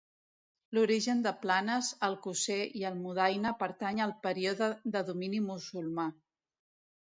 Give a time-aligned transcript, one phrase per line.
[0.77, 6.11] L'origen de Planes, Alcosser i Almudaina pertany al període de domini musulmà.